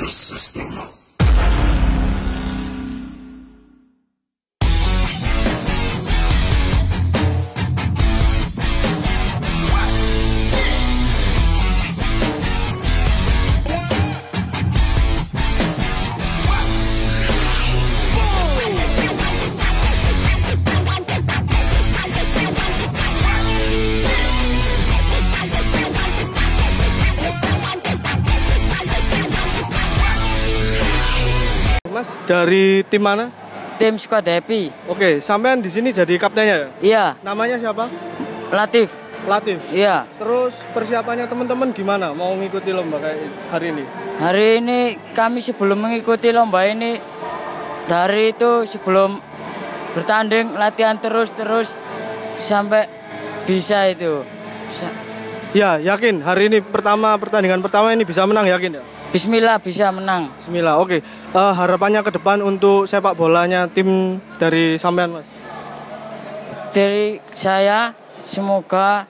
[0.00, 1.03] the system.
[32.34, 33.30] Dari tim mana?
[33.78, 34.70] Tim Squad Happy.
[34.90, 36.68] Oke, sampean di sini jadi kaptennya ya?
[36.82, 37.86] Iya, Namanya siapa?
[38.50, 38.90] Latif.
[39.24, 39.58] Latif.
[39.70, 40.04] Iya.
[40.18, 42.10] Terus persiapannya teman-teman gimana?
[42.10, 43.18] Mau ngikuti lomba kayak
[43.54, 43.84] hari ini?
[44.18, 44.78] Hari ini
[45.14, 46.98] kami sebelum mengikuti lomba ini
[47.86, 49.18] dari itu sebelum
[49.94, 51.74] bertanding latihan terus-terus
[52.38, 52.90] sampai
[53.46, 54.22] bisa itu.
[55.54, 58.84] Ya, yakin hari ini pertama pertandingan pertama ini bisa menang yakin ya?
[59.14, 60.26] Bismillah bisa menang.
[60.42, 60.82] Bismillah.
[60.82, 60.98] Oke.
[61.30, 65.30] Eh, harapannya ke depan untuk sepak bolanya tim dari sampean, Mas.
[66.74, 67.94] Dari saya
[68.26, 69.06] semoga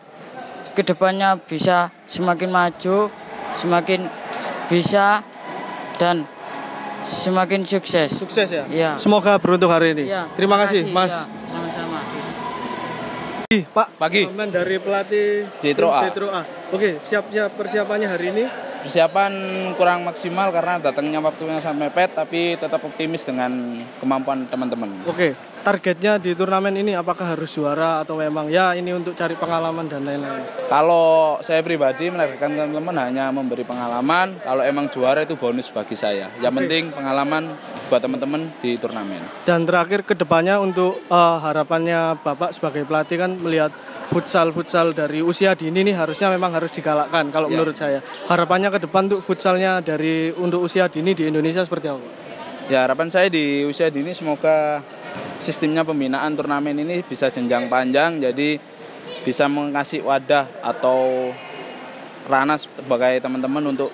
[0.76, 3.08] ke depannya bisa semakin maju,
[3.56, 4.04] semakin
[4.68, 5.24] bisa
[5.96, 6.28] dan
[7.08, 8.12] semakin sukses.
[8.12, 8.68] Sukses ya.
[8.68, 9.00] Iya.
[9.00, 10.12] Semoga beruntung hari ini.
[10.12, 11.16] Iya, Terima kasih, Mas.
[11.48, 12.04] Sama-sama.
[13.48, 13.96] Ih, Pak.
[13.96, 14.28] Pagi.
[14.28, 16.00] Sampean dari pelatih Citro tim A.
[16.04, 16.44] Citro A.
[16.76, 18.44] Oke, siap-siap persiapannya hari ini.
[18.84, 19.32] Persiapan
[19.80, 25.08] kurang maksimal karena datangnya waktunya sampai mepet tapi tetap optimis dengan kemampuan teman-teman.
[25.08, 25.32] Oke,
[25.64, 30.04] targetnya di turnamen ini apakah harus juara atau memang ya ini untuk cari pengalaman dan
[30.04, 30.44] lain-lain?
[30.68, 36.28] Kalau saya pribadi menargetkan teman-teman hanya memberi pengalaman, kalau emang juara itu bonus bagi saya.
[36.38, 36.58] Yang Oke.
[36.60, 37.42] penting pengalaman
[37.88, 39.24] buat teman-teman di turnamen.
[39.48, 43.72] Dan terakhir ke depannya untuk eh, harapannya Bapak sebagai pelatih kan melihat
[44.04, 47.56] futsal-futsal dari usia dini nih harusnya memang harus digalakkan kalau Ya.
[47.56, 48.04] menurut saya.
[48.28, 52.23] Harapannya ke depan untuk futsalnya dari untuk usia dini di Indonesia seperti apa?
[52.64, 54.80] Ya harapan saya di usia dini semoga
[55.44, 58.56] sistemnya pembinaan turnamen ini bisa jenjang panjang jadi
[59.20, 61.28] bisa mengasih wadah atau
[62.24, 63.92] ranah sebagai teman-teman untuk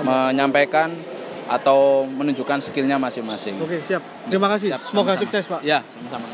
[0.00, 0.96] menyampaikan
[1.44, 3.60] atau menunjukkan skillnya masing-masing.
[3.60, 4.00] Oke, siap.
[4.32, 4.72] Terima kasih.
[4.72, 5.22] Siap, Semoga sama-sama.
[5.28, 5.60] sukses, Pak.
[5.60, 6.26] Ya, sama-sama.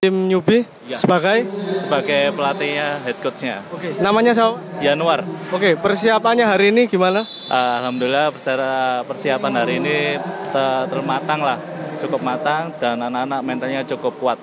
[0.00, 0.98] Tim newbie Ya.
[0.98, 1.46] sebagai
[1.78, 4.58] sebagai pelatihnya head coachnya Oke, namanya siapa?
[4.82, 5.22] Januar.
[5.54, 7.22] Oke, persiapannya hari ini gimana?
[7.46, 8.70] Alhamdulillah secara
[9.06, 10.18] persiapan hari ini
[10.50, 11.62] te- termatang lah,
[12.02, 14.38] cukup matang dan anak-anak mentalnya cukup kuat.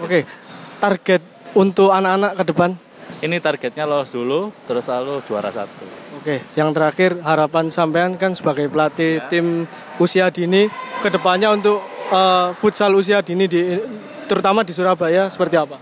[0.00, 0.24] Oke,
[0.80, 1.20] target
[1.52, 2.70] untuk anak-anak ke depan.
[3.20, 5.84] Ini targetnya lolos dulu, terus lalu juara satu.
[6.16, 9.68] Oke, yang terakhir harapan sampean kan sebagai pelatih tim
[10.00, 10.72] usia dini
[11.04, 13.60] ke depannya untuk eh, futsal usia dini di
[14.28, 15.76] terutama di Surabaya seperti apa?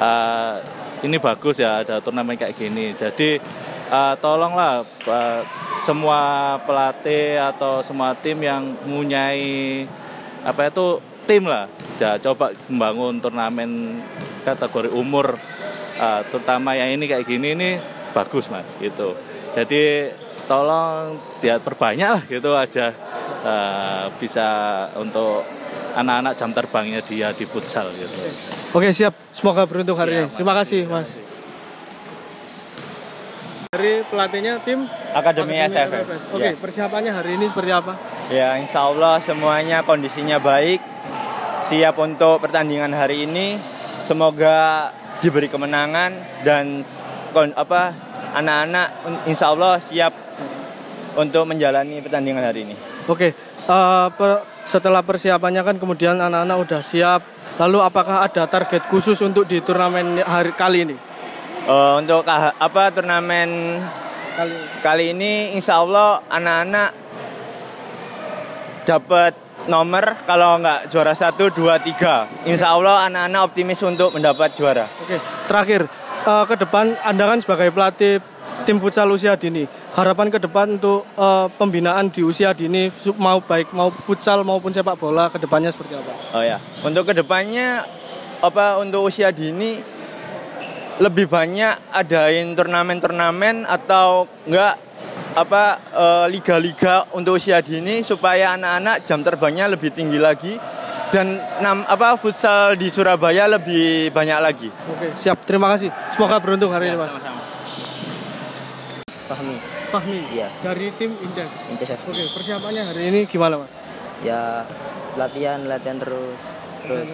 [0.00, 0.56] Uh,
[1.04, 2.96] ini bagus ya ada turnamen kayak gini.
[2.96, 3.38] Jadi
[3.92, 5.40] uh, tolonglah uh,
[5.84, 9.84] semua pelatih atau semua tim yang mempunyai
[10.44, 14.00] apa itu tim lah, ya coba membangun turnamen
[14.44, 15.32] kategori umur,
[15.96, 17.70] uh, terutama yang ini kayak gini ini
[18.12, 19.16] bagus mas gitu.
[19.56, 20.12] Jadi
[20.44, 22.92] tolong dia perbanyak lah gitu aja
[23.40, 24.48] uh, bisa
[25.00, 25.48] untuk
[25.94, 28.18] anak-anak jam terbangnya dia di futsal gitu.
[28.74, 29.14] Oke, siap.
[29.30, 30.28] Semoga beruntung hari ini.
[30.34, 31.14] Terima kasih, Mas.
[33.74, 35.58] Dari pelatihnya tim Akademi.
[35.58, 36.30] SFF.
[36.30, 36.54] Oke, Ya.
[36.54, 37.98] persiapannya hari ini seperti apa?
[38.30, 40.78] Ya, insya Allah semuanya kondisinya baik,
[41.66, 43.58] siap untuk pertandingan hari ini.
[44.06, 46.84] Semoga diberi kemenangan dan
[47.56, 47.96] apa
[48.36, 48.88] anak-anak
[49.26, 50.12] insya Allah siap
[51.18, 52.76] untuk menjalani pertandingan hari ini.
[53.10, 53.34] Oke,
[53.64, 57.20] eh, per- setelah persiapannya kan kemudian anak-anak udah siap.
[57.54, 60.96] Lalu apakah ada target khusus untuk di turnamen hari kali ini?
[61.64, 63.80] Eh, untuk apa turnamen
[64.34, 64.66] Kali ini.
[64.82, 66.90] kali ini insya Allah anak-anak
[68.84, 69.32] dapat
[69.64, 75.16] nomor kalau nggak juara satu dua tiga insya Allah anak-anak optimis untuk mendapat juara Oke,
[75.46, 75.88] terakhir
[76.20, 78.20] eh, ke depan Anda kan sebagai pelatih
[78.64, 82.88] tim futsal usia dini, harapan ke depan untuk eh, pembinaan di usia dini
[83.20, 86.12] mau baik mau futsal maupun sepak bola ke depannya seperti apa?
[86.34, 87.84] oh ya untuk ke depannya
[88.40, 89.78] apa untuk usia dini
[90.98, 94.80] lebih banyak adain turnamen-turnamen atau enggak
[95.34, 100.54] apa eh, liga-liga untuk usia dini supaya anak-anak jam terbangnya lebih tinggi lagi
[101.14, 104.68] dan nam, apa futsal di Surabaya lebih banyak lagi.
[104.90, 105.46] Oke, siap.
[105.46, 105.94] Terima kasih.
[106.10, 107.14] Semoga beruntung hari ini, Mas.
[109.24, 109.56] Fahmi,
[109.88, 110.20] Fahmi.
[110.30, 110.48] Iya.
[110.60, 111.52] Dari tim Inces.
[111.68, 112.06] Inces FC.
[112.06, 113.72] Oke, persiapannya hari ini gimana, Mas?
[114.20, 114.64] Ya
[115.14, 117.08] latihan, latihan terus, terus.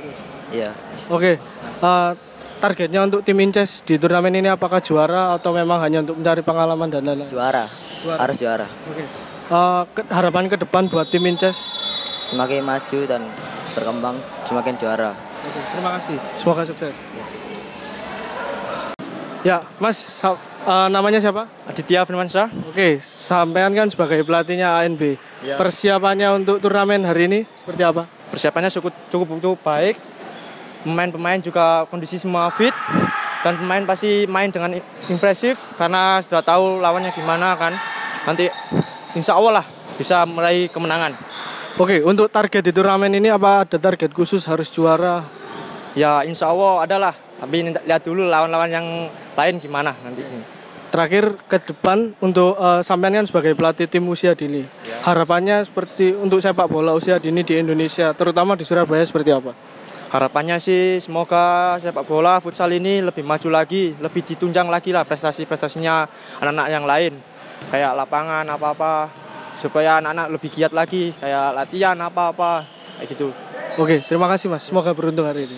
[0.50, 0.74] Ya,
[1.06, 1.38] Oke.
[1.78, 2.10] eh,
[2.58, 6.88] targetnya untuk tim Inces di turnamen ini apakah juara atau memang hanya untuk mencari pengalaman
[6.88, 7.30] dan lain-lain?
[7.30, 7.70] juara.
[8.00, 8.18] Juara.
[8.18, 8.66] Harus juara.
[8.66, 9.04] Oke.
[9.46, 11.70] Eh, ke- harapan ke depan buat tim Inces.
[12.20, 13.22] Semakin maju dan
[13.70, 15.14] berkembang semakin juara.
[15.40, 16.16] Oke, terima kasih.
[16.34, 16.96] Semoga sukses.
[19.40, 21.48] Ya, Mas, eh, namanya siapa?
[21.64, 22.52] Aditya Firmansyah.
[22.68, 25.16] Oke, sampean kan sebagai pelatihnya ANB.
[25.56, 28.04] Persiapannya untuk turnamen hari ini seperti apa?
[28.28, 29.96] Persiapannya cukup cukup cukup baik.
[30.84, 32.72] Pemain-pemain juga kondisi semua fit
[33.40, 34.76] dan pemain pasti main dengan
[35.08, 37.72] impresif karena sudah tahu lawannya gimana kan.
[38.28, 38.52] Nanti
[39.16, 39.66] insya Allah lah
[39.96, 41.16] bisa meraih kemenangan.
[41.80, 45.24] Oke, untuk target di turnamen ini apa ada target khusus harus juara?
[45.96, 47.29] Ya insya Allah adalah.
[47.40, 48.86] Tapi lihat dulu lawan-lawan yang
[49.32, 50.20] lain gimana nanti.
[50.90, 54.66] Terakhir ke depan untuk eh, sampean kan sebagai pelatih tim usia dini.
[55.00, 59.56] Harapannya seperti untuk sepak bola usia dini di Indonesia, terutama di Surabaya seperti apa?
[60.10, 66.10] Harapannya sih semoga sepak bola futsal ini lebih maju lagi, lebih ditunjang lagi lah prestasi-prestasinya
[66.42, 67.14] anak-anak yang lain.
[67.70, 69.06] Kayak lapangan apa-apa
[69.62, 72.66] supaya anak-anak lebih giat lagi, kayak latihan apa-apa
[72.98, 73.30] kayak gitu.
[73.78, 74.66] Oke, terima kasih Mas.
[74.66, 75.56] Semoga beruntung hari ini.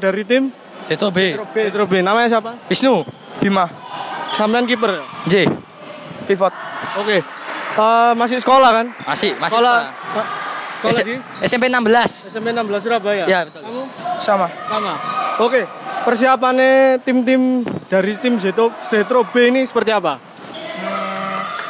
[0.00, 0.48] Dari tim
[0.82, 1.36] Seto B.
[1.52, 2.56] Petro B, namanya siapa?
[2.66, 3.04] Wisnu.
[3.36, 3.68] Bima,
[4.32, 5.00] Sampean kiper.
[5.24, 5.44] J.
[6.24, 6.52] pivot.
[6.96, 7.20] Oke.
[7.70, 8.86] Eh, masih sekolah kan?
[9.02, 9.76] Masih masih Sekolah.
[9.86, 10.26] sekolah.
[10.80, 11.14] Sekolah S- di
[11.44, 12.32] SMP 16.
[12.32, 13.24] SMP 16 Surabaya.
[13.24, 13.60] Ya, betul.
[13.62, 13.82] Kamu
[14.18, 14.48] Sama.
[14.64, 14.92] sama.
[15.38, 15.64] Oke.
[16.00, 20.16] Persiapannya tim-tim dari tim Zetro, Zetro B ini seperti apa?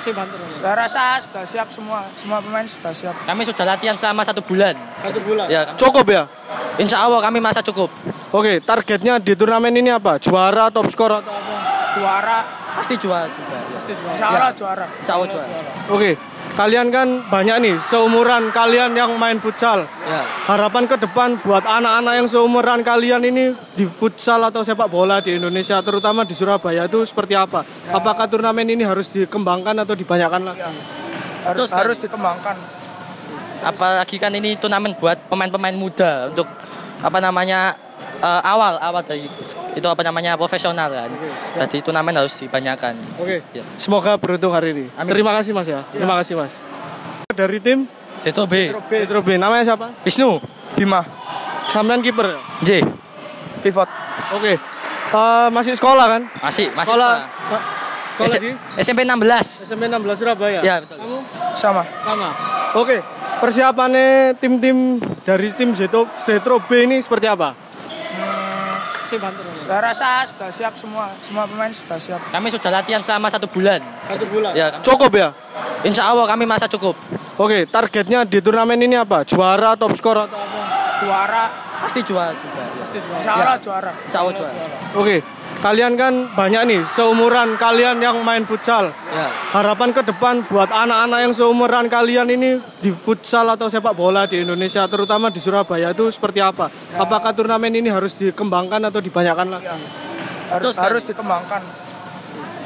[0.01, 3.15] Saya rasa sudah siap semua, semua pemain sudah siap.
[3.23, 4.73] Kami sudah latihan selama satu bulan.
[4.99, 5.47] Satu bulan.
[5.47, 6.25] Ya, Cukup ya?
[6.77, 7.93] insya Allah kami masa cukup.
[8.33, 10.17] Oke, targetnya di turnamen ini apa?
[10.17, 11.55] Juara, top skor atau apa?
[11.93, 12.39] Juara,
[12.71, 13.57] Pasti juara juga.
[13.59, 14.15] ya.
[14.15, 14.87] insya Allah juara.
[15.03, 15.49] Insya Allah juara.
[15.91, 16.11] Oke.
[16.51, 19.87] Kalian kan banyak nih seumuran kalian yang main futsal.
[20.05, 20.23] Ya.
[20.51, 25.39] Harapan ke depan buat anak-anak yang seumuran kalian ini di futsal atau sepak bola di
[25.41, 27.65] Indonesia, terutama di Surabaya itu seperti apa?
[27.89, 30.61] Apakah turnamen ini harus dikembangkan atau dibanyakan lagi?
[30.61, 30.77] Harus,
[31.55, 31.81] Betul sekali.
[31.81, 32.57] harus dikembangkan.
[33.61, 36.49] Apalagi kan ini turnamen buat pemain-pemain muda untuk
[37.01, 37.73] apa namanya
[38.21, 39.25] eh, awal awal dari
[39.73, 41.11] itu apa namanya profesional kan.
[41.59, 42.95] Jadi turnamen harus dibanyakan.
[43.17, 43.41] Oke.
[43.51, 43.65] Ya.
[43.75, 44.87] Semoga beruntung hari ini.
[44.95, 45.11] Amin.
[45.11, 45.81] Terima kasih Mas ya.
[45.91, 46.53] Terima kasih Mas.
[47.31, 47.89] Dari tim
[48.21, 48.69] Seto B.
[48.87, 49.97] Petro B, namanya siapa?
[50.03, 50.45] Wisnu.
[50.73, 51.01] Bima,
[51.67, 52.37] Sampean kiper.
[52.61, 52.85] J.
[53.61, 53.89] pivot.
[54.33, 54.55] Oke.
[55.11, 56.23] Eh, masih sekolah kan?
[56.39, 57.13] Masih masih Sekolah.
[57.27, 57.63] sekolah.
[58.11, 59.67] Sekolah S- di SMP 16.
[59.67, 60.61] SMP 16 Surabaya.
[60.61, 61.01] Ya, betul.
[61.01, 61.19] Kamu
[61.53, 61.83] Sama.
[62.05, 62.29] sama.
[62.77, 63.01] Oke.
[63.41, 67.57] Persiapannya tim-tim dari tim Zetro, Zetro B ini seperti apa?
[69.11, 72.21] Saya rasa sudah siap semua, semua pemain sudah siap.
[72.31, 73.83] Kami sudah latihan selama satu bulan.
[74.07, 74.55] Satu bulan.
[74.55, 75.35] Ya, Cukup ya?
[75.83, 76.95] insya Allah kami masa cukup.
[77.35, 79.27] Oke, targetnya di turnamen ini apa?
[79.27, 80.61] Juara, top skor atau apa?
[81.03, 81.45] Juara,
[81.81, 82.61] Pasti juara juga.
[82.61, 82.85] ya.
[83.19, 83.91] insya Allah juara.
[84.07, 84.53] Insya Allah juara.
[84.95, 85.17] Oke,
[85.61, 88.91] kalian kan banyak nih seumuran kalian yang main futsal.
[89.13, 89.29] Ya.
[89.53, 94.41] Harapan ke depan buat anak-anak yang seumuran kalian ini di futsal atau sepak bola di
[94.41, 96.73] Indonesia, terutama di Surabaya itu seperti apa?
[96.97, 99.69] Apakah turnamen ini harus dikembangkan atau dibanyakan lagi?
[99.69, 99.79] Harus,
[100.51, 100.87] Betul sekali.
[100.89, 101.63] harus dikembangkan.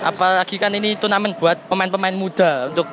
[0.05, 2.87] Apalagi kan ini turnamen buat pemain-pemain muda untuk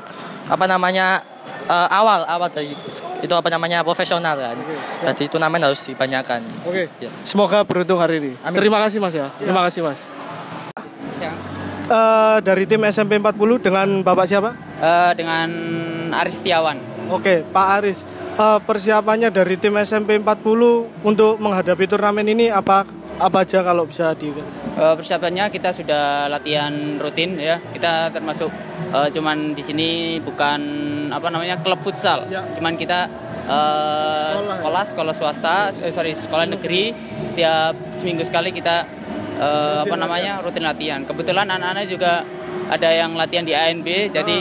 [0.52, 1.24] apa namanya
[1.66, 2.76] eh, awal awal dari
[3.24, 4.60] itu apa namanya profesional kan.
[5.08, 6.44] Jadi turnamen harus dibanyakan.
[6.68, 7.08] Oke, Ya.
[7.24, 8.32] semoga beruntung hari ini.
[8.44, 8.60] Amin.
[8.60, 9.32] Terima kasih Mas ya.
[9.40, 10.00] Terima kasih Mas.
[11.92, 14.56] Eh, dari tim SMP 40 dengan Bapak siapa?
[14.80, 15.50] Eh, dengan
[16.24, 16.80] Aris Setiawan.
[17.12, 18.08] Oke, Pak Aris.
[18.32, 22.88] Eh, persiapannya dari tim SMP 40 untuk menghadapi turnamen ini apa
[23.20, 24.32] apa aja kalau bisa di
[24.72, 27.60] Eh, persiapannya kita sudah latihan rutin ya.
[27.60, 28.48] Kita termasuk
[28.96, 29.90] eh, cuman di sini
[30.24, 30.62] bukan
[31.12, 32.24] apa namanya klub futsal.
[32.32, 32.48] Ya.
[32.56, 33.12] Cuman kita
[33.52, 34.56] eh, Sekolah ya?
[34.56, 36.96] sekolah sekolah swasta, eh, sorry sekolah negeri.
[37.28, 38.88] Setiap seminggu sekali kita
[39.44, 41.04] eh, apa namanya rutin latihan.
[41.04, 42.24] Kebetulan anak-anak juga
[42.72, 43.88] ada yang latihan di ANB.
[44.08, 44.38] Jadi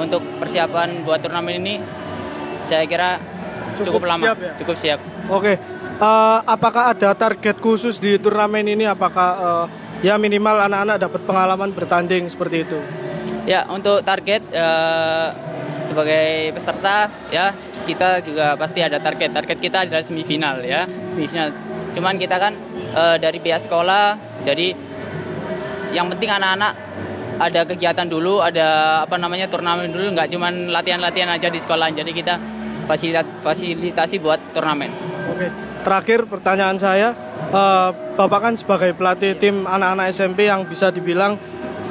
[0.00, 1.74] untuk persiapan buat turnamen ini
[2.64, 3.20] saya kira
[3.78, 4.52] Cukup cukup, lama, siap ya?
[4.58, 4.98] cukup siap.
[5.30, 5.54] Oke,
[5.98, 8.86] eh, apakah ada target khusus di turnamen ini?
[8.86, 9.66] Apakah eh,
[10.06, 12.78] ya minimal anak-anak dapat pengalaman bertanding seperti itu?
[13.48, 15.28] Ya, untuk target eh,
[15.88, 17.50] sebagai peserta ya
[17.88, 19.32] kita juga pasti ada target.
[19.32, 20.84] Target kita adalah semifinal ya,
[21.16, 21.48] semifinal.
[21.96, 22.52] Cuman kita kan
[22.92, 24.76] eh, dari pihak sekolah, jadi
[25.96, 26.72] yang penting anak-anak
[27.38, 31.88] ada kegiatan dulu, ada apa namanya turnamen dulu, nggak cuman latihan-latihan aja di sekolah.
[31.94, 32.34] Jadi kita
[32.84, 34.90] fasilitas fasilitasi buat turnamen.
[35.32, 35.48] Oke,
[35.82, 37.14] terakhir pertanyaan saya,
[37.50, 41.38] eh, Bapak kan sebagai pelatih tim anak-anak SMP yang bisa dibilang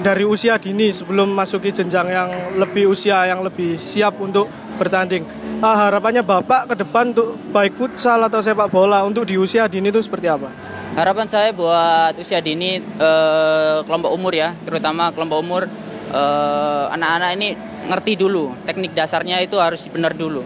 [0.04, 2.30] dari usia dini sebelum masuki jenjang yang
[2.60, 5.24] lebih usia yang lebih siap untuk bertanding.
[5.58, 9.90] Eh, harapannya Bapak ke depan untuk baik futsal atau sepak bola untuk di usia dini
[9.90, 10.52] itu seperti apa?
[10.94, 15.64] Harapan saya buat usia dini eh, kelompok umur ya, terutama kelompok umur
[16.88, 17.52] anak-anak ini
[17.92, 20.40] ngerti dulu teknik dasarnya itu harus benar dulu.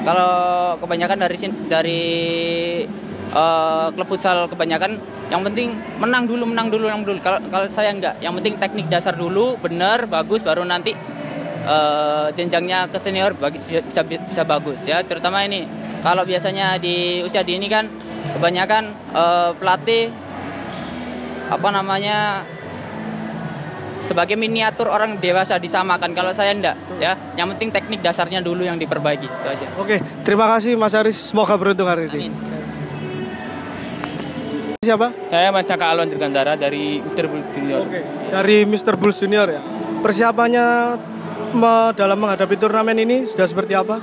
[0.00, 0.32] Kalau
[0.80, 1.36] kebanyakan dari
[1.68, 2.02] dari
[3.30, 4.96] eh, klub futsal kebanyakan
[5.30, 7.18] yang penting menang dulu, menang dulu, menang dulu.
[7.22, 10.96] Kalau kalau saya enggak, yang penting teknik dasar dulu benar, bagus, baru nanti
[11.64, 15.04] eh, jenjangnya ke senior bagi bisa bisa bagus ya.
[15.04, 15.68] Terutama ini
[16.00, 17.86] kalau biasanya di usia dini kan
[18.36, 20.10] kebanyakan eh, pelatih
[21.50, 22.46] apa namanya
[24.00, 26.12] sebagai miniatur orang dewasa disamakan.
[26.12, 29.66] Kalau saya enggak ya, yang penting teknik dasarnya dulu yang diperbaiki itu aja.
[29.76, 31.16] Oke, terima kasih Mas Aris.
[31.16, 32.32] Semoga beruntung hari ini.
[34.80, 35.12] Siapa?
[35.28, 37.28] Saya Mas Caka Alwan Dirgantara dari Mr.
[37.28, 37.84] Bull Junior.
[38.32, 38.94] Dari Mr.
[38.96, 39.60] Bulls Junior ya.
[40.00, 40.96] Persiapannya
[41.92, 44.00] dalam menghadapi turnamen ini sudah seperti apa?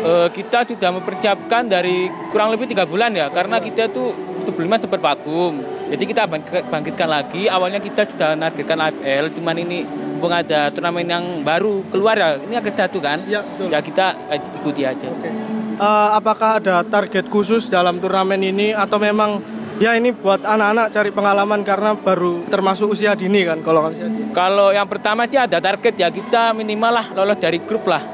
[0.00, 4.14] Eh, kita sudah mempersiapkan dari kurang lebih tiga bulan ya, karena kita tuh
[4.48, 5.60] sebelumnya sempat vakum.
[5.90, 7.50] Jadi kita bangk- bangkitkan lagi.
[7.50, 9.82] Awalnya kita sudah menargetkan AFL, cuman ini
[10.22, 12.38] belum ada turnamen yang baru keluar ya.
[12.38, 13.18] Ini agak satu kan?
[13.26, 13.74] Ya, betul.
[13.74, 15.08] Ya kita eh, ikuti aja.
[15.10, 19.42] Eh, apakah ada target khusus dalam turnamen ini atau memang
[19.80, 24.30] ya ini buat anak-anak cari pengalaman karena baru termasuk usia dini kan kalau usia dini.
[24.30, 28.04] Kalau yang pertama sih ada target ya kita minimal lah lolos dari grup lah.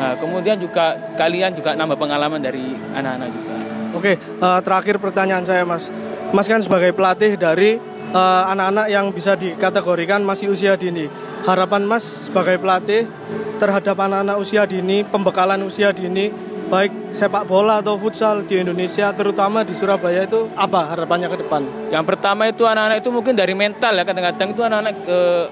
[0.00, 3.54] Nah, kemudian juga kalian juga nambah pengalaman dari anak-anak juga.
[3.94, 5.92] Oke, eh, terakhir pertanyaan saya Mas.
[6.30, 7.78] Mas kan sebagai pelatih dari
[8.14, 11.10] eh, anak-anak yang bisa dikategorikan masih usia dini.
[11.42, 13.10] Harapan Mas sebagai pelatih
[13.58, 16.30] terhadap anak-anak usia dini, pembekalan usia dini,
[16.70, 21.62] baik sepak bola atau futsal di Indonesia, terutama di Surabaya itu apa harapannya ke depan?
[21.90, 25.44] Yang pertama itu anak-anak itu mungkin dari mental ya kadang-kadang itu anak-anak eh,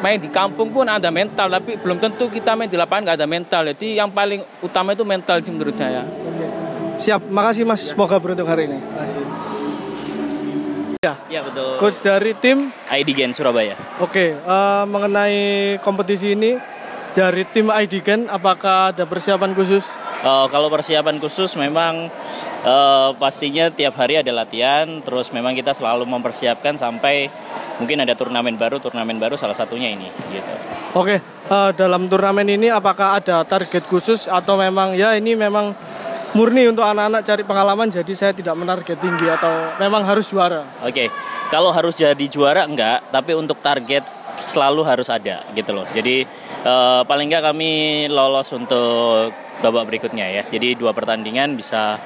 [0.00, 3.28] main di kampung pun ada mental tapi belum tentu kita main di lapangan nggak ada
[3.28, 3.62] mental.
[3.76, 6.08] Jadi yang paling utama itu mental sih menurut saya.
[6.94, 7.82] Siap, makasih Mas.
[7.82, 8.78] Semoga beruntung hari ini.
[8.78, 9.53] Makasih.
[11.04, 11.76] Ya, Ya betul.
[11.76, 13.76] coach dari tim ID Gen Surabaya.
[14.00, 16.56] Oke, eh, mengenai kompetisi ini
[17.12, 19.84] dari tim IDGen apakah ada persiapan khusus?
[20.24, 22.08] Eh, kalau persiapan khusus memang
[22.64, 27.28] eh, pastinya tiap hari ada latihan, terus memang kita selalu mempersiapkan sampai
[27.76, 30.54] mungkin ada turnamen baru, turnamen baru salah satunya ini gitu.
[30.96, 35.76] Oke, eh, dalam turnamen ini apakah ada target khusus atau memang ya ini memang
[36.34, 40.66] murni untuk anak-anak cari pengalaman jadi saya tidak menarget tinggi atau memang harus juara?
[40.82, 41.08] Oke,
[41.48, 44.02] kalau harus jadi juara enggak, tapi untuk target
[44.42, 45.86] selalu harus ada gitu loh.
[45.94, 46.26] Jadi
[46.66, 50.42] eh, paling enggak kami lolos untuk babak berikutnya ya.
[50.46, 51.98] Jadi dua pertandingan bisa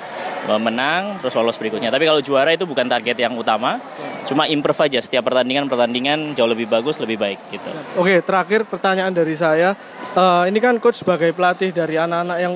[0.56, 1.92] menang terus lolos berikutnya.
[1.92, 3.76] Tapi kalau juara itu bukan target yang utama,
[4.24, 7.68] cuma improve aja setiap pertandingan pertandingan jauh lebih bagus, lebih baik gitu.
[8.00, 9.76] Oke, terakhir pertanyaan dari saya.
[10.16, 12.54] Eh, ini kan coach sebagai pelatih dari anak-anak yang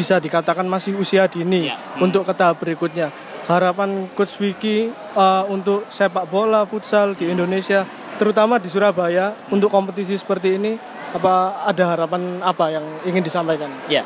[0.00, 1.68] bisa dikatakan masih usia dini
[2.00, 3.12] untuk ke tahap berikutnya.
[3.46, 7.84] Harapan coach Wiki eh, untuk sepak bola futsal di Indonesia,
[8.16, 10.72] terutama di Surabaya untuk kompetisi seperti ini,
[11.16, 13.72] apa ada harapan apa yang ingin disampaikan?
[13.88, 14.04] Ya,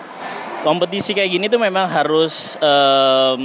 [0.62, 3.42] kompetisi kayak gini tuh memang harus em,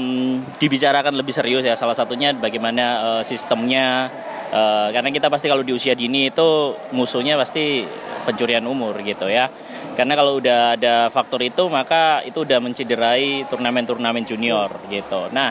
[0.61, 1.73] dibicarakan lebih serius ya.
[1.73, 4.07] Salah satunya bagaimana eh, sistemnya.
[4.45, 7.83] Eh, karena kita pasti kalau di usia dini itu musuhnya pasti
[8.23, 9.49] pencurian umur gitu ya.
[9.95, 15.31] Karena kalau udah ada faktor itu maka itu udah mencederai turnamen-turnamen junior gitu.
[15.33, 15.49] Nah,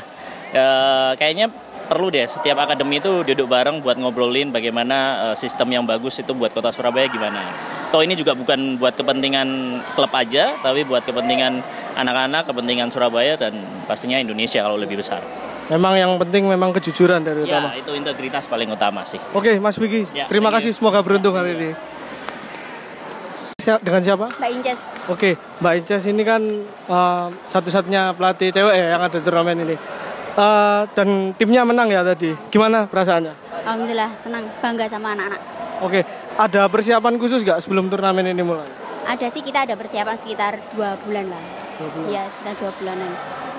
[0.53, 1.51] eh, kayaknya
[1.85, 6.33] perlu deh setiap akademi itu duduk bareng buat ngobrolin bagaimana eh, sistem yang bagus itu
[6.33, 7.43] buat kota Surabaya gimana.
[7.95, 11.63] Toh ini juga bukan buat kepentingan klub aja, tapi buat kepentingan
[11.95, 13.55] anak-anak, kepentingan Surabaya dan
[13.87, 15.23] pastinya Indonesia kalau lebih besar.
[15.71, 17.71] Memang yang penting memang kejujuran dari utama.
[17.71, 19.23] Ya, itu integritas paling utama sih.
[19.31, 21.71] Oke, Mas Wiki, Ya, terima kasih semoga beruntung hari ini.
[23.63, 24.27] Siap, dengan siapa?
[24.43, 24.81] Mbak Inces.
[25.07, 26.43] Oke, Mbak Inces ini kan
[26.91, 29.79] uh, satu-satunya pelatih cewek ya yang ada di turnamen ini.
[30.35, 32.35] Uh, dan timnya menang ya tadi.
[32.51, 33.55] Gimana perasaannya?
[33.63, 35.64] Alhamdulillah senang, bangga sama anak-anak.
[35.85, 36.01] Oke,
[36.41, 38.65] ada persiapan khusus nggak sebelum turnamen ini mulai?
[39.05, 41.45] Ada sih kita ada persiapan sekitar dua bulan lah.
[41.77, 42.07] Dua bulan.
[42.09, 43.11] Iya sekitar dua bulanan.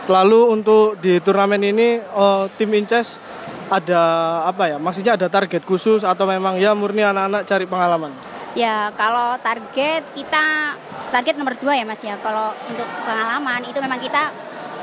[0.10, 3.22] Lalu untuk di turnamen ini uh, tim Inces
[3.70, 4.02] ada
[4.50, 4.78] apa ya?
[4.82, 8.10] Maksudnya ada target khusus atau memang ya murni anak-anak cari pengalaman?
[8.58, 10.74] Ya kalau target kita
[11.14, 12.18] target nomor dua ya mas ya.
[12.26, 14.34] Kalau untuk pengalaman itu memang kita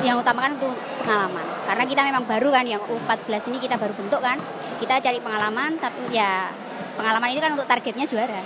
[0.06, 1.42] yang utamakan untuk pengalaman.
[1.66, 4.38] Karena kita memang baru kan yang U14 ini kita baru bentuk kan.
[4.78, 6.50] Kita cari pengalaman tapi ya
[7.02, 8.38] pengalaman itu kan untuk targetnya juara.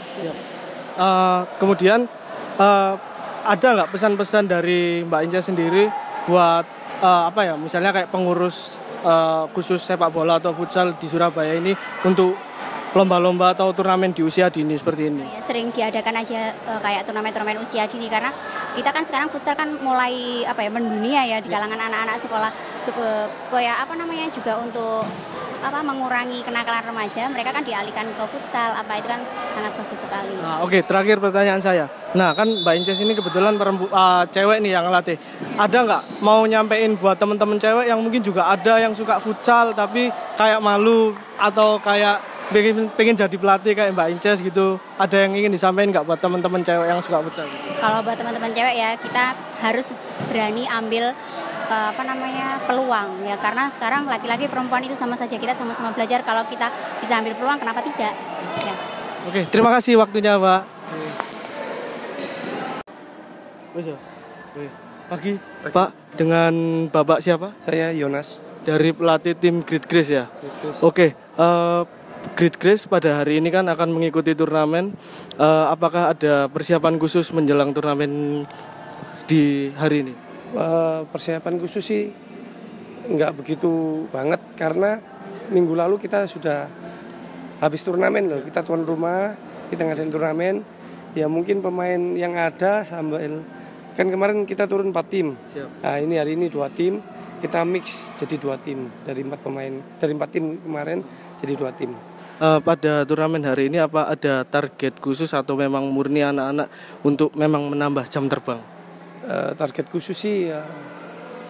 [0.96, 2.08] Uh, kemudian
[2.56, 2.96] uh,
[3.44, 5.92] ada nggak pesan-pesan dari Mbak Inca sendiri
[6.24, 6.64] buat
[7.04, 11.76] uh, apa ya misalnya kayak pengurus uh, khusus sepak bola atau futsal di Surabaya ini
[12.02, 12.34] untuk
[12.96, 15.20] lomba-lomba atau turnamen di usia dini seperti ini.
[15.20, 18.32] Ya, sering diadakan aja eh, kayak turnamen-turnamen usia dini karena
[18.72, 22.50] kita kan sekarang futsal kan mulai apa ya mendunia ya di kalangan anak-anak sekolah
[23.52, 25.04] kayak apa namanya juga untuk
[25.66, 28.70] apa mengurangi kenakalan remaja, mereka kan dialihkan ke futsal.
[28.78, 29.20] Apa itu kan
[29.50, 30.34] sangat bagus sekali.
[30.38, 31.90] Nah, Oke, terakhir pertanyaan saya.
[32.14, 35.18] Nah, kan Mbak Inces ini kebetulan perempu, ah, cewek nih yang ngelatih.
[35.58, 40.08] Ada nggak mau nyampein buat temen-temen cewek yang mungkin juga ada yang suka futsal tapi
[40.38, 42.22] kayak malu atau kayak
[42.54, 44.78] pengen, pengen jadi pelatih kayak Mbak Inces gitu.
[44.96, 47.48] Ada yang ingin disampaikan nggak buat temen-temen cewek yang suka futsal?
[47.82, 49.86] Kalau buat teman-teman cewek ya, kita harus
[50.30, 51.10] berani ambil
[51.66, 56.22] eh, apa namanya peluang ya karena sekarang laki-laki perempuan itu sama saja kita sama-sama belajar
[56.22, 56.70] kalau kita
[57.02, 58.14] bisa ambil peluang kenapa tidak
[58.62, 58.74] ya.
[59.26, 60.62] Oke, terima kasih waktunya, Pak.
[63.74, 63.98] Ya?
[64.54, 64.66] Oke.
[65.06, 65.38] Pagi,
[65.70, 66.54] Pak, dengan
[66.90, 67.54] Bapak siapa?
[67.62, 68.42] Saya Yonas.
[68.66, 70.26] Dari pelatih tim Great Grace ya?
[70.82, 71.82] Oke, eh,
[72.34, 74.94] Great Grace pada hari ini kan akan mengikuti turnamen.
[75.38, 78.42] Eh, apakah ada persiapan khusus menjelang turnamen
[79.30, 80.25] di hari ini?
[80.54, 82.06] Eh, persiapan khusus sih
[83.06, 84.98] nggak begitu banget karena
[85.50, 86.70] minggu lalu kita sudah
[87.58, 88.40] habis turnamen loh.
[88.46, 89.34] Kita tuan rumah,
[89.72, 90.62] kita ngadain turnamen.
[91.16, 93.42] Ya mungkin pemain yang ada sambil
[93.96, 95.32] kan kemarin kita turun 4 tim.
[95.80, 97.00] Nah ini hari ini dua tim.
[97.36, 101.04] Kita mix jadi dua tim dari empat pemain dari empat tim kemarin
[101.40, 101.92] jadi dua tim.
[102.36, 106.68] Eh, pada turnamen hari ini apa ada target khusus atau memang murni anak-anak
[107.00, 108.75] untuk memang menambah jam terbang?
[109.26, 110.62] Eh, target khusus sih ya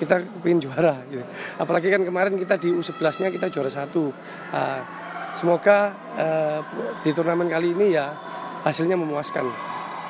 [0.00, 1.20] kita pengen juara gitu.
[1.60, 4.16] Apalagi kan kemarin kita di U11-nya kita juara satu.
[4.48, 4.80] Nah,
[5.36, 6.60] semoga eh,
[7.04, 8.16] di turnamen kali ini ya
[8.64, 9.52] hasilnya memuaskan.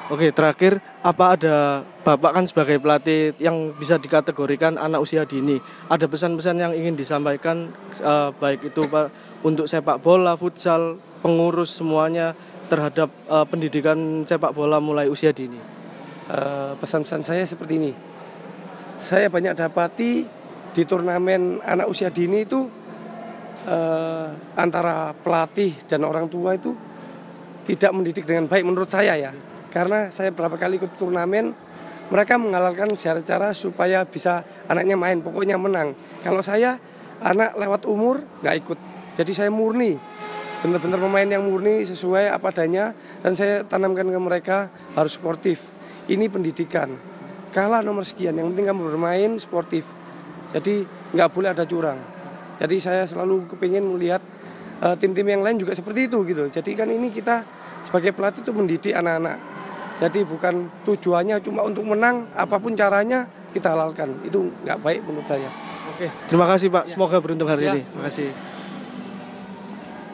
[0.07, 1.57] Oke, terakhir apa ada
[2.07, 5.59] Bapak kan sebagai pelatih yang bisa dikategorikan anak usia dini.
[5.91, 12.39] Ada pesan-pesan yang ingin disampaikan eh, baik itu Pak untuk sepak bola, futsal, pengurus semuanya
[12.71, 15.76] terhadap eh, pendidikan sepak bola mulai usia dini.
[16.27, 17.93] Eh, pesan-pesan saya seperti ini.
[18.99, 20.27] Saya banyak dapati
[20.75, 22.67] di turnamen anak usia dini itu
[23.63, 24.29] eh,
[24.59, 26.75] antara pelatih dan orang tua itu
[27.71, 29.31] tidak mendidik dengan baik menurut saya ya.
[29.71, 31.55] Karena saya berapa kali ikut turnamen,
[32.11, 35.95] mereka mengalalkan cara-cara supaya bisa anaknya main, pokoknya menang.
[36.27, 36.75] Kalau saya
[37.23, 38.79] anak lewat umur nggak ikut,
[39.15, 39.95] jadi saya murni,
[40.59, 45.76] benar-benar pemain yang murni sesuai apa adanya dan saya tanamkan ke mereka harus sportif.
[46.07, 46.95] Ini pendidikan.
[47.51, 49.89] Kalah nomor sekian, yang penting kamu bermain sportif.
[50.53, 51.99] Jadi nggak boleh ada curang.
[52.57, 54.21] Jadi saya selalu kepingin melihat
[54.79, 56.47] eh, tim-tim yang lain juga seperti itu gitu.
[56.47, 57.43] Jadi kan ini kita
[57.83, 59.37] sebagai pelatih itu mendidik anak-anak.
[59.97, 64.21] Jadi bukan tujuannya cuma untuk menang, apa pun caranya kita halalkan.
[64.23, 65.49] Itu nggak baik menurut saya.
[65.97, 66.93] Oke, terima kasih Pak.
[66.93, 67.73] Semoga beruntung hari Ya.
[67.73, 67.83] ini.
[67.89, 68.29] Terima kasih.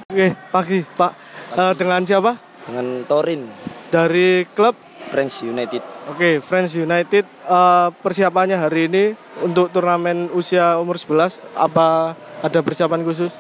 [0.09, 1.13] Oke, pagi Pak.
[1.53, 2.33] Eh, dengan siapa?
[2.63, 3.43] dengan Torin
[3.91, 4.79] Dari klub
[5.13, 5.85] Friends United.
[6.09, 9.13] Oke, Friends United eh, persiapannya hari ini
[9.45, 13.37] untuk turnamen usia umur 11 apa ada persiapan khusus?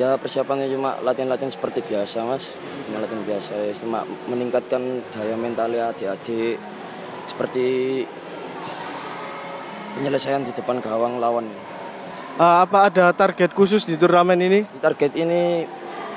[0.00, 2.56] Ya persiapannya cuma latihan-latihan seperti biasa mas,
[2.88, 3.72] cuma latihan biasa ya.
[3.76, 6.56] cuma meningkatkan daya mentalnya adik-adik
[7.28, 7.66] seperti
[10.00, 11.52] penyelesaian di depan gawang lawan.
[12.40, 14.64] Eh, apa ada target khusus di turnamen ini?
[14.80, 15.68] Target ini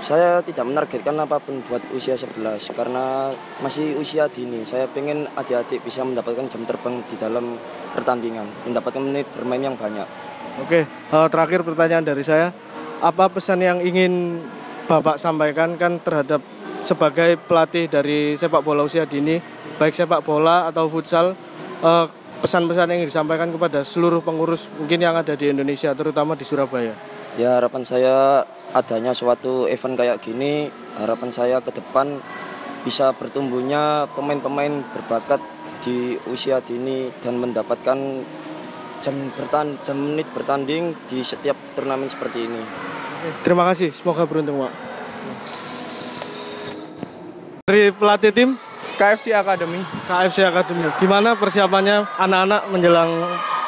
[0.03, 3.31] saya tidak menargetkan apa pun buat usia 11 karena
[3.63, 4.67] masih usia dini.
[4.67, 7.55] Saya pengen adik-adik bisa mendapatkan jam terbang di dalam
[7.95, 10.05] pertandingan, mendapatkan menit bermain yang banyak.
[10.59, 12.51] Oke, eh, terakhir pertanyaan dari saya.
[12.99, 14.43] Apa pesan yang ingin
[14.83, 16.43] Bapak sampaikan kan terhadap
[16.83, 19.39] sebagai pelatih dari sepak bola usia dini,
[19.79, 21.31] baik sepak bola atau futsal,
[21.79, 22.05] eh,
[22.43, 27.12] pesan-pesan yang disampaikan kepada seluruh pengurus mungkin yang ada di Indonesia, terutama di Surabaya.
[27.33, 28.45] Ya harapan saya
[28.77, 30.69] adanya suatu event kayak gini,
[31.01, 32.21] harapan saya ke depan
[32.85, 35.41] bisa bertumbuhnya pemain-pemain berbakat
[35.81, 37.97] di usia dini dan mendapatkan
[39.01, 42.63] jam bertan jam menit bertanding di setiap turnamen seperti ini.
[43.41, 44.73] Terima kasih, semoga beruntung, Pak.
[47.65, 48.49] Dari pelatih tim
[48.99, 49.81] KFC Academy.
[50.05, 50.85] KFC Academy.
[51.01, 53.11] Gimana persiapannya anak-anak menjelang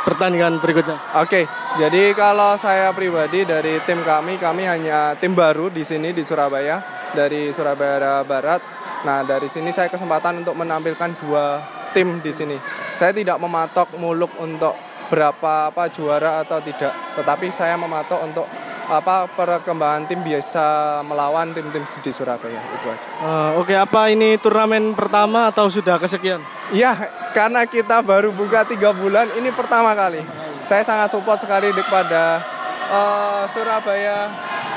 [0.05, 0.95] pertandingan berikutnya?
[1.17, 1.49] Oke,
[1.81, 6.79] jadi kalau saya pribadi dari tim kami, kami hanya tim baru di sini di Surabaya,
[7.17, 8.61] dari Surabaya Barat.
[9.01, 12.57] Nah, dari sini saya kesempatan untuk menampilkan dua tim di sini.
[12.93, 14.77] Saya tidak mematok muluk untuk
[15.09, 18.45] berapa apa juara atau tidak, tetapi saya mematok untuk
[18.85, 23.07] apa perkembangan tim biasa melawan tim-tim di Surabaya itu aja.
[23.21, 26.41] Eh, Oke, apa ini turnamen pertama atau sudah kesekian?
[26.69, 26.93] Iya,
[27.33, 30.21] karena kita baru buka tiga bulan, ini pertama kali.
[30.65, 32.41] Saya sangat support sekali kepada
[32.89, 34.29] eh, Surabaya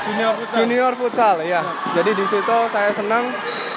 [0.05, 0.57] Junior Futsal.
[0.57, 1.61] Junior Futsal, ya.
[1.93, 3.29] Jadi di situ saya senang.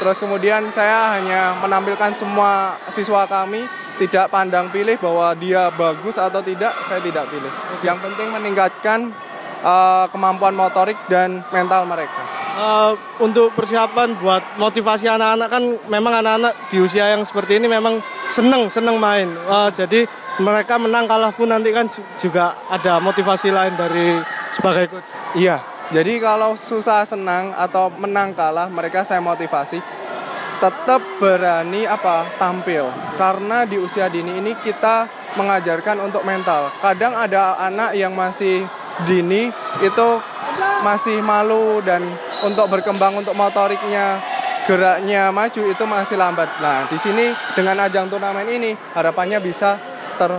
[0.03, 3.63] Terus kemudian saya hanya menampilkan semua siswa kami,
[4.03, 7.53] tidak pandang pilih bahwa dia bagus atau tidak, saya tidak pilih.
[7.87, 9.15] Yang penting meningkatkan
[9.63, 12.21] eh, kemampuan motorik dan mental mereka.
[12.53, 12.91] Eh,
[13.25, 18.69] untuk persiapan buat motivasi anak-anak kan memang anak-anak di usia yang seperti ini memang seneng
[18.69, 19.33] seneng main.
[19.33, 20.05] Eh, jadi
[20.37, 24.21] mereka menang kalah pun nanti kan ju- juga ada motivasi lain dari
[24.53, 25.09] sebagai coach.
[25.33, 29.81] Iya, jadi kalau susah senang atau menang kalah mereka saya motivasi
[30.61, 32.87] tetap berani apa tampil
[33.19, 36.69] karena di usia dini ini kita mengajarkan untuk mental.
[36.85, 38.63] Kadang ada anak yang masih
[39.05, 40.09] dini itu
[40.83, 42.03] masih malu dan
[42.43, 44.19] untuk berkembang untuk motoriknya
[44.67, 46.49] geraknya maju itu masih lambat.
[46.63, 49.79] Nah, di sini dengan ajang turnamen ini harapannya bisa
[50.19, 50.31] ter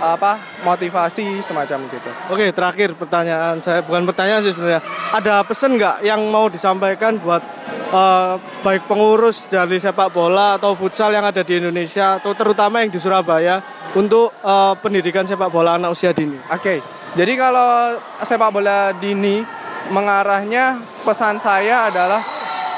[0.00, 2.10] apa motivasi semacam gitu.
[2.32, 4.80] Oke, terakhir pertanyaan saya bukan pertanyaan sih sebenarnya.
[5.12, 7.44] Ada pesan nggak yang mau disampaikan buat
[7.92, 8.34] eh,
[8.64, 12.96] baik pengurus dari sepak bola atau futsal yang ada di Indonesia atau terutama yang di
[12.96, 13.60] Surabaya
[13.92, 16.40] untuk eh, pendidikan sepak bola anak usia dini?
[16.48, 19.42] Oke, jadi kalau sepak bola dini
[19.90, 22.22] mengarahnya pesan saya adalah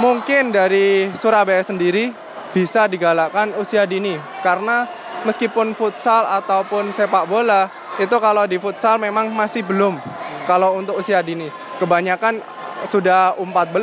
[0.01, 2.09] mungkin dari Surabaya sendiri
[2.57, 4.17] bisa digalakkan usia dini.
[4.41, 4.89] Karena
[5.29, 7.69] meskipun futsal ataupun sepak bola
[8.01, 10.01] itu kalau di futsal memang masih belum
[10.49, 11.53] kalau untuk usia dini.
[11.77, 12.41] Kebanyakan
[12.89, 13.77] sudah U14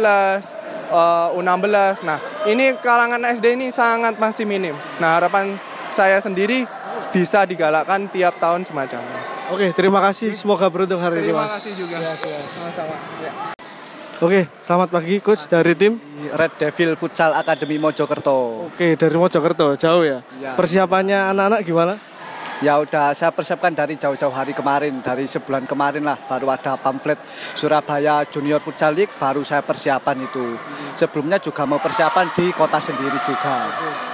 [0.89, 2.17] eh, U16 nah
[2.49, 4.73] ini kalangan SD ini sangat masih minim.
[4.97, 5.61] Nah harapan
[5.93, 6.65] saya sendiri
[7.13, 9.18] bisa digalakkan tiap tahun semacamnya
[9.49, 10.29] Oke, terima kasih.
[10.37, 11.57] Semoga beruntung hari ini, Terima Mas.
[11.57, 11.97] kasih juga.
[12.15, 12.95] Sama-sama.
[13.25, 13.31] Ya.
[14.19, 15.95] Oke, selamat pagi coach dari tim
[16.35, 18.67] Red Devil Futsal Academy Mojokerto.
[18.67, 20.19] Oke, dari Mojokerto, jauh ya.
[20.43, 20.53] Ya.
[20.59, 21.93] Persiapannya anak-anak gimana?
[22.59, 27.15] Ya udah saya persiapkan dari jauh-jauh hari kemarin, dari sebulan kemarin lah baru ada pamflet
[27.55, 30.59] Surabaya Junior Futsal League baru saya persiapan itu.
[30.99, 33.63] Sebelumnya juga mau persiapan di kota sendiri juga.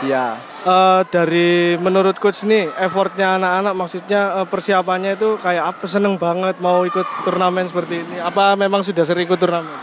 [0.05, 0.38] Ya.
[0.62, 5.86] Eh, dari menurut coach nih, effortnya anak-anak maksudnya eh, persiapannya itu kayak apa?
[5.89, 8.21] Seneng banget mau ikut turnamen seperti ini.
[8.21, 9.73] Apa memang sudah sering ikut turnamen?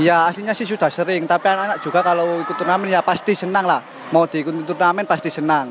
[0.00, 3.84] Ya aslinya sih sudah sering, tapi anak-anak juga kalau ikut turnamen ya pasti senang lah.
[4.08, 5.68] Mau diikuti turnamen pasti senang.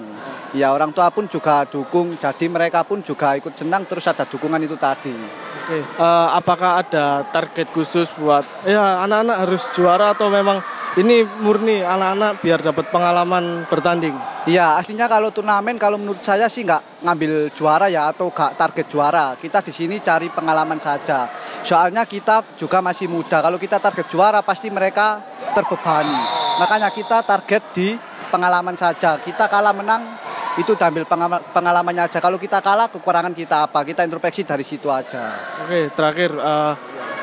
[0.55, 4.63] Ya orang tua pun juga dukung, jadi mereka pun juga ikut senang terus ada dukungan
[4.63, 5.11] itu tadi.
[5.11, 5.83] Oke.
[5.83, 10.63] Eh, apakah ada target khusus buat ya anak-anak harus juara atau memang
[10.95, 14.15] ini murni anak-anak biar dapat pengalaman bertanding?
[14.47, 18.87] Iya, aslinya kalau turnamen kalau menurut saya sih nggak ngambil juara ya atau nggak target
[18.87, 19.35] juara.
[19.35, 21.27] Kita di sini cari pengalaman saja.
[21.67, 23.43] Soalnya kita juga masih muda.
[23.43, 25.19] Kalau kita target juara pasti mereka
[25.51, 26.15] terbebani.
[26.63, 27.99] Makanya kita target di
[28.31, 29.19] pengalaman saja.
[29.19, 30.24] Kita kalah menang
[30.55, 30.71] itu
[31.07, 32.23] pengama- pengalamannya aja.
[32.23, 33.83] Kalau kita kalah kekurangan kita apa?
[33.83, 35.35] Kita introspeksi dari situ aja.
[35.67, 36.73] Oke, terakhir eh,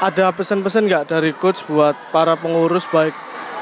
[0.03, 3.17] ada pesan-pesan nggak dari coach buat para pengurus baik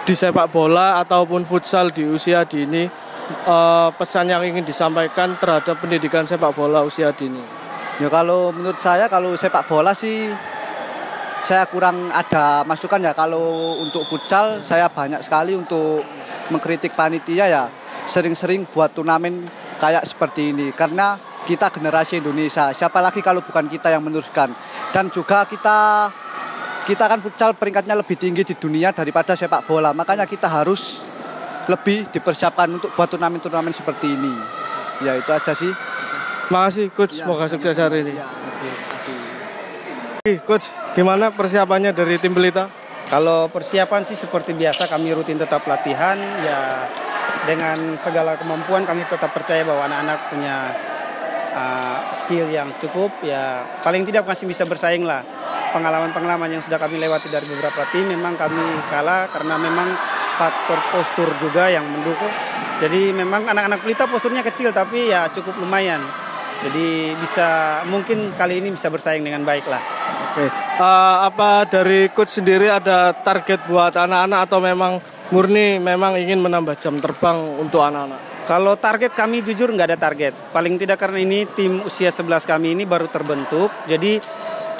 [0.09, 2.91] di sepak bola ataupun futsal di usia dini?
[3.31, 7.43] Eh, pesan yang ingin disampaikan terhadap pendidikan sepak bola usia dini?
[8.03, 10.33] Ya kalau menurut saya kalau sepak bola sih
[11.41, 16.05] saya kurang ada masukan ya kalau untuk futsal saya banyak sekali untuk
[16.53, 17.65] mengkritik panitia ya
[18.05, 19.49] sering-sering buat turnamen
[19.81, 20.71] kayak seperti ini.
[20.77, 21.17] Karena
[21.49, 24.53] kita generasi Indonesia siapa lagi kalau bukan kita yang meneruskan?
[24.93, 26.13] Dan juga kita
[26.85, 29.97] kita kan futsal peringkatnya lebih tinggi di dunia daripada sepak bola.
[29.97, 31.01] Makanya kita harus
[31.65, 34.35] lebih dipersiapkan untuk buat turnamen-turnamen seperti ini.
[35.01, 35.73] Ya itu aja sih.
[36.51, 38.19] Makasih coach, semoga sukses hari ini.
[40.21, 42.67] Oke, coach, gimana persiapannya dari tim Pelita?
[43.07, 46.19] Kalau persiapan sih seperti biasa kami rutin tetap latihan.
[46.43, 46.91] Ya
[47.51, 50.57] dengan segala kemampuan kami tetap percaya bahwa anak-anak punya
[51.51, 53.11] uh, skill yang cukup.
[53.27, 55.27] Ya paling tidak masih bisa bersaing lah.
[55.75, 59.95] Pengalaman-pengalaman yang sudah kami lewati dari beberapa tim memang kami kalah karena memang
[60.39, 62.31] faktor postur juga yang mendukung.
[62.79, 66.01] Jadi memang anak-anak pelita posturnya kecil tapi ya cukup lumayan.
[66.61, 69.81] Jadi bisa mungkin kali ini bisa bersaing dengan baik lah.
[70.31, 70.47] Oke,
[70.81, 74.97] Eh, apa dari coach sendiri ada target buat anak-anak atau memang
[75.31, 78.45] murni memang ingin menambah jam terbang untuk anak-anak?
[78.51, 80.35] Kalau target kami jujur nggak ada target.
[80.51, 83.71] Paling tidak karena ini tim usia 11 kami ini baru terbentuk.
[83.87, 84.19] Jadi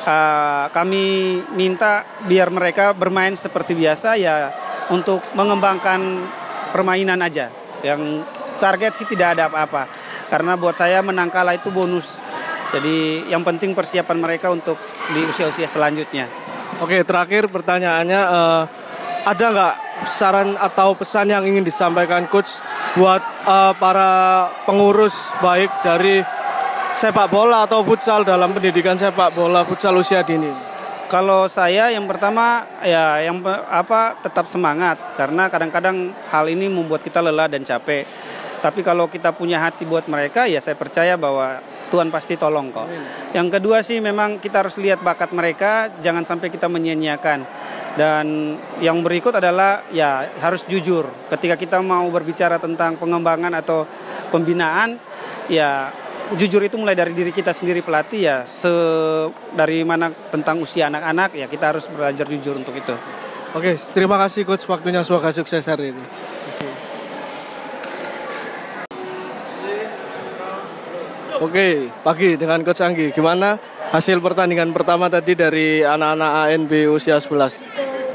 [0.07, 4.51] uh, kami minta biar mereka bermain seperti biasa ya
[4.91, 6.27] untuk mengembangkan
[6.75, 7.47] permainan aja.
[7.87, 8.27] Yang
[8.59, 9.87] target sih tidak ada apa-apa.
[10.27, 12.19] Karena buat saya menang kalah itu bonus.
[12.71, 14.79] Jadi yang penting persiapan mereka untuk
[15.11, 16.31] di usia-usia selanjutnya.
[16.79, 18.63] Oke, terakhir pertanyaannya eh,
[19.27, 19.75] ada nggak
[20.09, 22.61] saran atau pesan yang ingin disampaikan coach
[22.97, 26.23] buat eh, para pengurus baik dari
[26.95, 30.51] sepak bola atau futsal dalam pendidikan sepak bola futsal usia dini?
[31.11, 37.19] Kalau saya yang pertama ya yang apa tetap semangat karena kadang-kadang hal ini membuat kita
[37.19, 38.07] lelah dan capek.
[38.61, 41.59] Tapi kalau kita punya hati buat mereka ya saya percaya bahwa
[41.91, 42.87] Tuhan pasti tolong kok.
[43.35, 47.43] Yang kedua sih memang kita harus lihat bakat mereka, jangan sampai kita menyia-nyiakan.
[47.99, 51.11] Dan yang berikut adalah ya harus jujur.
[51.27, 53.83] Ketika kita mau berbicara tentang pengembangan atau
[54.31, 54.95] pembinaan,
[55.51, 55.91] ya
[56.39, 58.37] jujur itu mulai dari diri kita sendiri pelatih ya.
[58.47, 58.71] Se
[59.59, 62.95] dari mana tentang usia anak-anak ya kita harus belajar jujur untuk itu.
[63.51, 66.05] Oke, terima kasih coach waktunya semoga sukses hari ini.
[71.41, 73.17] Oke, pagi dengan coach Anggi.
[73.17, 73.57] Gimana
[73.89, 77.57] hasil pertandingan pertama tadi dari anak-anak ANB usia 11?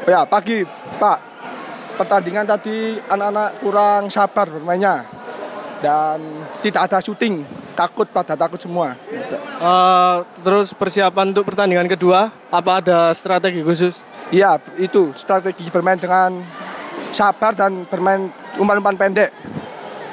[0.06, 0.62] Ya, pagi,
[1.02, 1.20] Pak.
[1.98, 5.10] Pertandingan tadi anak-anak kurang sabar bermainnya.
[5.82, 7.42] Dan tidak ada syuting,
[7.74, 8.94] takut pada takut semua.
[9.02, 13.98] Eh, terus persiapan untuk pertandingan kedua, apa ada strategi khusus?
[14.30, 16.46] Iya, itu strategi bermain dengan
[17.10, 18.30] sabar dan bermain
[18.62, 19.34] umpan-umpan pendek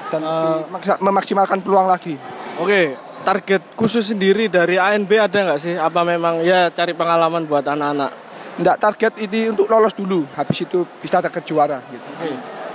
[0.08, 0.24] dan
[0.72, 2.16] maksa- memaksimalkan peluang lagi.
[2.60, 5.74] Oke, target khusus sendiri dari ANB ada nggak sih?
[5.78, 8.12] Apa memang ya cari pengalaman buat anak-anak?
[8.60, 11.80] Nggak target ini untuk lolos dulu, habis itu bisa target juara.
[11.88, 12.08] Gitu.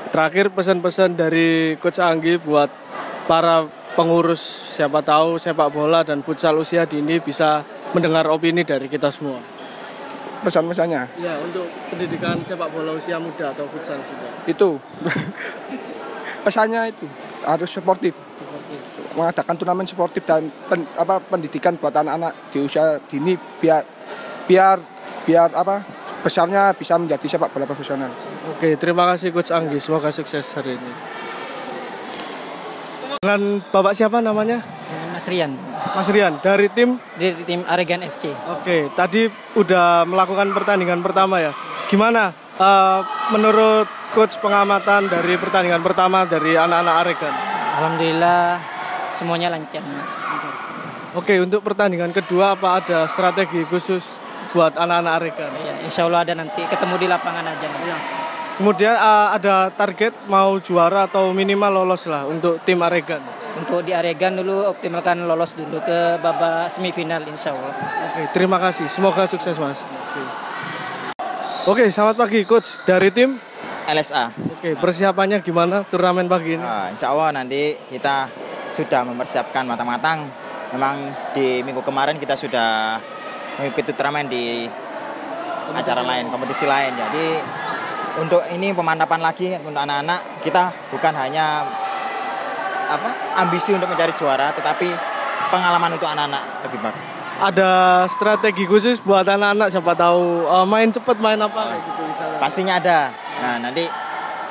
[0.09, 2.73] Terakhir pesan-pesan dari Coach Anggi buat
[3.29, 4.41] para pengurus
[4.73, 7.61] siapa tahu sepak bola dan futsal usia dini bisa
[7.93, 9.37] mendengar opini dari kita semua.
[10.37, 14.29] Pesan-pesannya Ya, untuk pendidikan sepak bola usia muda atau futsal juga.
[14.49, 14.77] itu
[16.45, 17.05] pesannya itu
[17.45, 18.13] harus sportif
[19.17, 23.81] mengadakan turnamen sportif dan pen- apa pendidikan buat anak-anak di usia dini biar
[24.45, 24.77] biar
[25.25, 25.81] biar apa
[26.21, 28.13] besarnya bisa menjadi sepak bola profesional.
[28.53, 29.81] Oke, terima kasih Coach Anggi.
[29.81, 30.91] Semoga sukses hari ini.
[33.19, 34.61] Dengan Bapak siapa namanya?
[35.11, 35.57] Mas Rian.
[35.97, 37.01] Mas Rian, dari tim?
[37.17, 38.29] Dari tim Aregan FC.
[38.53, 39.25] Oke, tadi
[39.57, 41.51] udah melakukan pertandingan pertama ya.
[41.89, 42.99] Gimana eh,
[43.33, 47.33] menurut coach pengamatan dari pertandingan pertama dari anak-anak Aregan?
[47.77, 48.76] Alhamdulillah
[49.17, 50.13] semuanya lancar, Mas.
[51.17, 54.21] Oke, untuk pertandingan kedua apa ada strategi khusus
[54.53, 55.51] buat anak-anak Aregan?
[55.65, 57.67] Ya, insya Allah ada nanti ketemu di lapangan aja.
[58.61, 63.25] Kemudian eh, ada target mau juara atau minimal lolos lah untuk tim Aregan.
[63.57, 67.73] Untuk di Aregan dulu optimalkan lolos dulu ke babak semifinal insya Allah.
[68.13, 68.85] Oke, terima kasih.
[68.85, 69.81] Semoga sukses, Mas.
[71.65, 72.77] Oke, selamat pagi, coach.
[72.85, 73.41] Dari tim
[73.89, 74.29] LSA.
[74.53, 76.61] Oke, persiapannya gimana turnamen pagi ini?
[76.61, 78.29] Nah, insya Allah nanti kita
[78.77, 80.29] sudah mempersiapkan matang-matang.
[80.77, 83.01] Memang di minggu kemarin kita sudah
[83.57, 84.69] mengikuti turnamen di
[85.73, 86.93] acara lain, kompetisi lain.
[86.93, 87.25] Jadi
[88.21, 91.65] untuk ini pemantapan lagi untuk anak-anak kita bukan hanya
[92.87, 93.09] apa
[93.41, 94.89] ambisi untuk mencari juara, tetapi
[95.49, 97.03] pengalaman untuk anak-anak lebih bagus.
[97.37, 97.71] Ada
[98.09, 102.37] strategi khusus buat anak-anak siapa tahu eh, main cepet main apa kayak gitu misalnya.
[102.41, 102.99] Pastinya ada.
[103.37, 103.85] Nah, nanti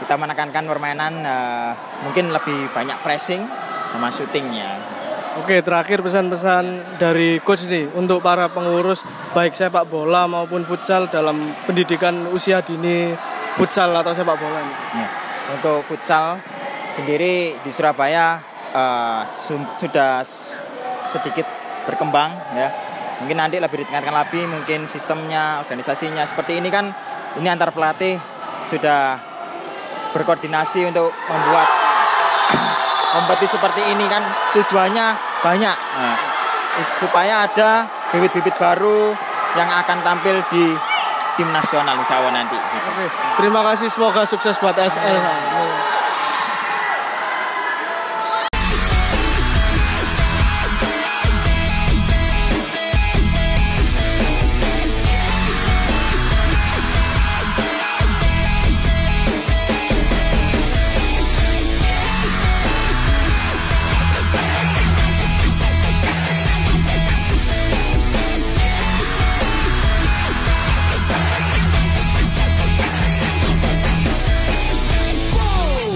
[0.05, 1.71] kita menekankan permainan eh,
[2.07, 3.66] mungkin lebih banyak pressing
[3.97, 4.77] sama syutingnya.
[5.41, 9.05] Oke, terakhir pesan-pesan dari coach nih untuk para pengurus
[9.37, 13.13] baik sepak bola maupun futsal dalam pendidikan usia dini
[13.57, 14.61] futsal atau sepak bola.
[14.65, 14.77] nih.
[14.97, 15.09] Ya.
[15.57, 16.41] Untuk futsal
[16.93, 18.41] sendiri di Surabaya
[19.29, 20.25] su- sudah
[21.05, 21.45] sedikit
[21.85, 22.69] berkembang ya.
[23.21, 26.93] Mungkin nanti lebih ditingkatkan lagi mungkin sistemnya, organisasinya seperti ini kan
[27.37, 28.21] ini antar pelatih
[28.69, 29.21] sudah
[30.17, 31.69] berkoordinasi untuk membuat
[33.17, 35.07] kompetisi seperti ini kan tujuannya
[35.41, 36.17] banyak Nah,
[37.01, 39.17] supaya ada bibit-bibit baru
[39.57, 40.77] yang akan tampil di
[41.37, 42.57] tim nasional insya Allah nanti.
[42.57, 42.89] gitu.
[42.93, 43.07] Oke,
[43.41, 45.17] terima kasih semoga sukses buat SL.